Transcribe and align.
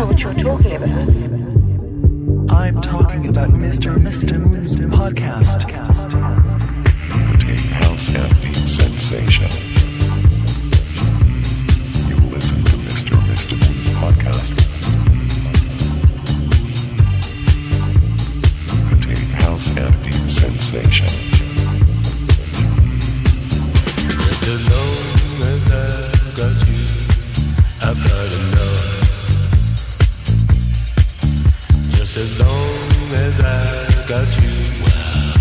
know 0.00 0.06
what 0.06 0.20
you're 0.22 0.32
talking 0.32 0.76
about. 0.76 1.08
I'm 2.50 2.80
talking 2.80 3.28
about 3.28 3.50
Mr. 3.50 3.98
Mr. 3.98 4.38
Moon's 4.38 4.76
podcast. 4.76 5.64
A 7.44 7.56
house 7.74 8.06
happy 8.06 8.54
sensation. 8.54 9.50
You 12.08 12.16
listen 12.30 12.64
to 12.64 12.76
Mr. 12.88 13.14
Mr. 13.28 13.54
Moon's 13.60 13.92
podcast. 14.00 14.56
A 19.04 19.14
house 19.42 19.68
happy 19.74 20.12
sensation. 20.12 21.12
Just 24.08 24.42
as 24.48 24.62
long 24.72 24.96
as 25.52 25.64
I 25.68 25.84
got 26.38 26.56
you, 26.70 26.84
I've 27.82 28.00
got 28.08 28.32
enough. 28.32 28.69
as 32.16 32.40
long 32.40 33.12
as 33.12 33.40
I 33.40 34.06
got 34.08 34.36
you. 34.36 34.84
Wow. 34.84 35.39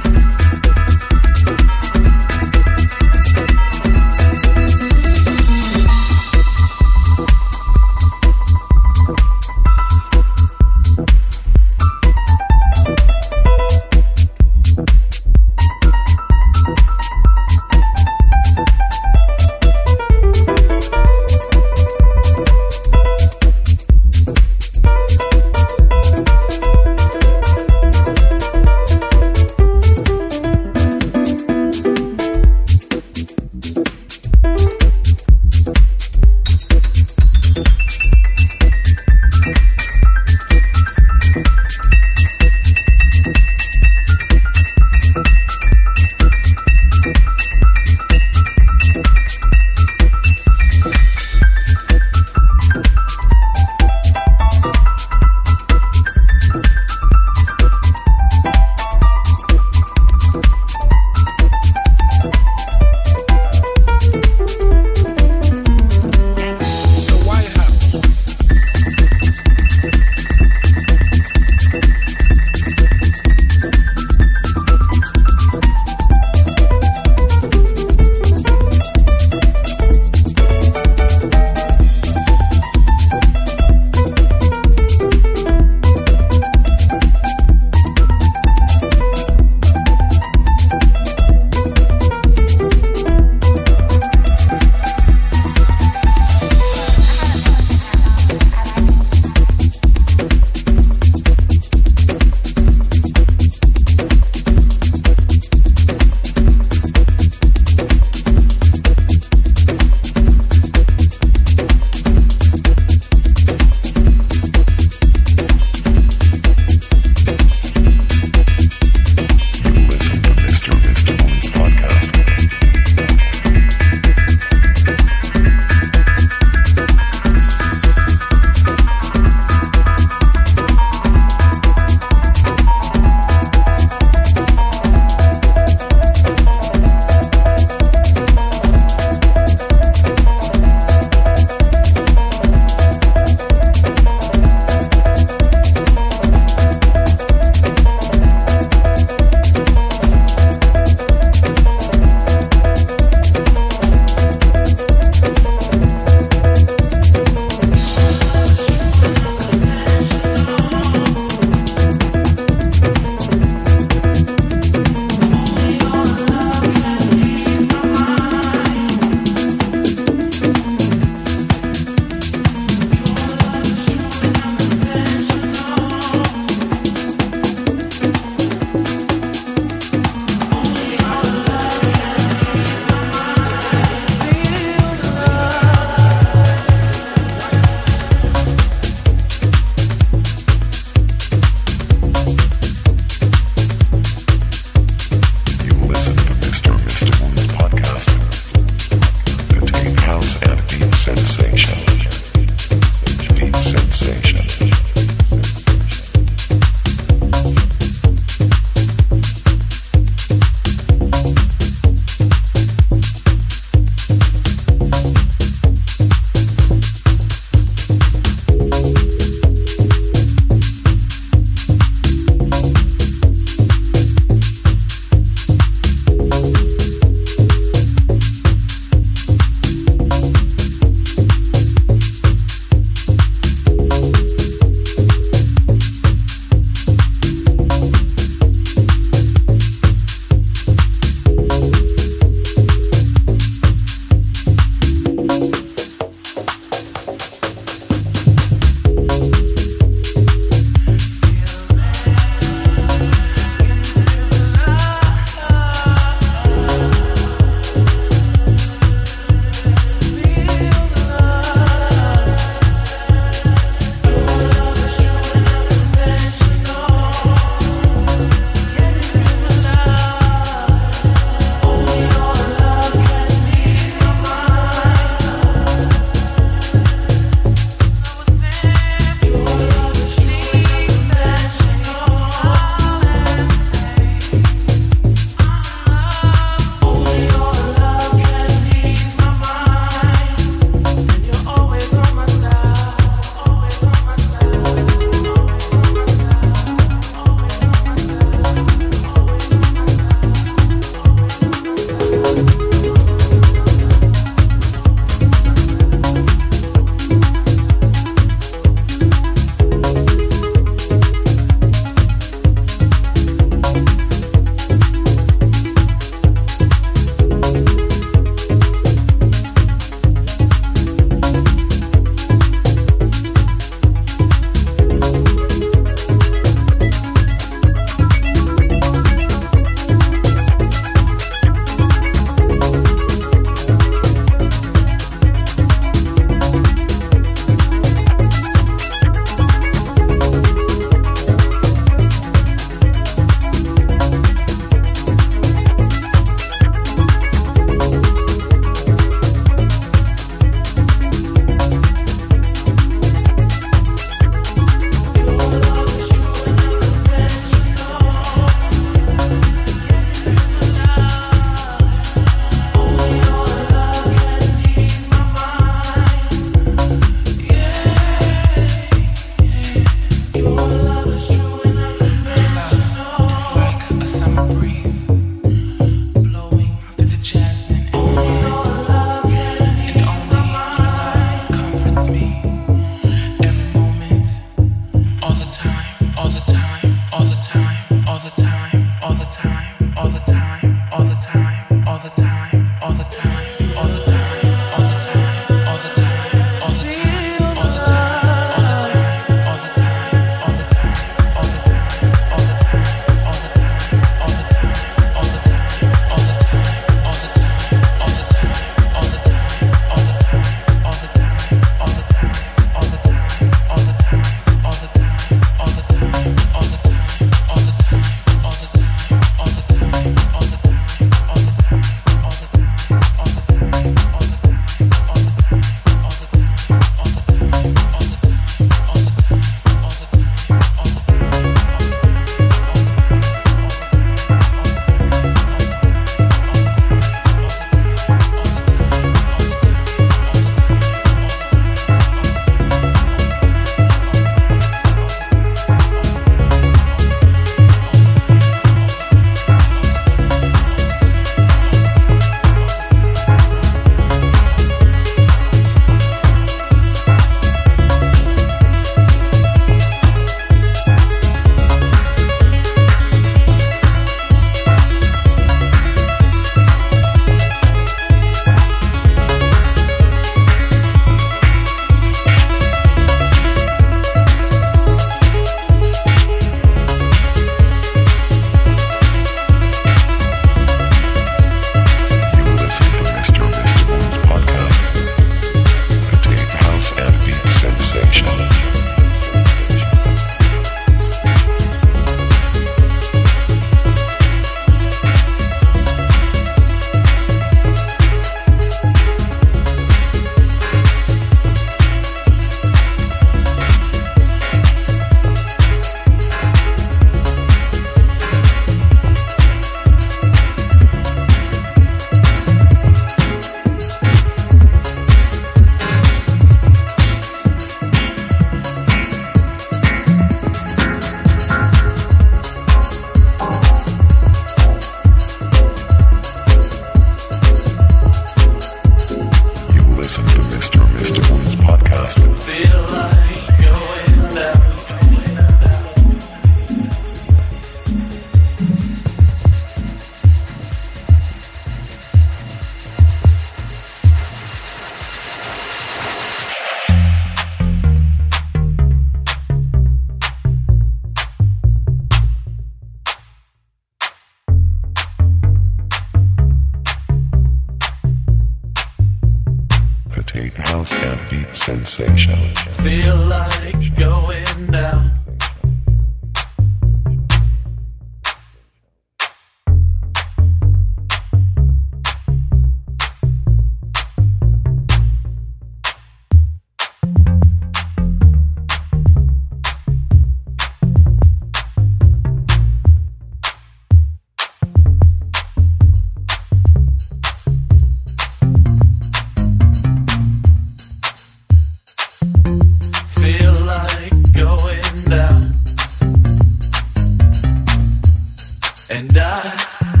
And 598.91 599.17
I 599.17 600.00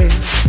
Baby, 0.00 0.39